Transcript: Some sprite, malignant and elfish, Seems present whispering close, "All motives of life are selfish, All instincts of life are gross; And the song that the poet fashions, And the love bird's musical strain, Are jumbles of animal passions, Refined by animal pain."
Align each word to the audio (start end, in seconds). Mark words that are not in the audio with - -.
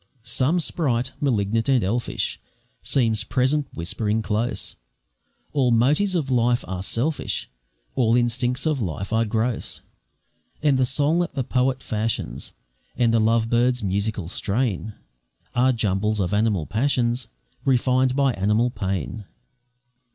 Some 0.23 0.59
sprite, 0.59 1.11
malignant 1.21 1.69
and 1.69 1.83
elfish, 1.83 2.41
Seems 2.81 3.23
present 3.23 3.67
whispering 3.75 4.23
close, 4.23 4.75
"All 5.53 5.69
motives 5.69 6.15
of 6.15 6.31
life 6.31 6.65
are 6.67 6.81
selfish, 6.81 7.51
All 7.93 8.15
instincts 8.15 8.65
of 8.65 8.81
life 8.81 9.13
are 9.13 9.25
gross; 9.25 9.81
And 10.63 10.79
the 10.79 10.87
song 10.87 11.19
that 11.19 11.35
the 11.35 11.43
poet 11.43 11.83
fashions, 11.83 12.53
And 12.97 13.13
the 13.13 13.19
love 13.21 13.47
bird's 13.47 13.83
musical 13.83 14.27
strain, 14.27 14.93
Are 15.53 15.71
jumbles 15.71 16.19
of 16.19 16.33
animal 16.33 16.65
passions, 16.65 17.27
Refined 17.63 18.15
by 18.15 18.33
animal 18.33 18.71
pain." 18.71 19.25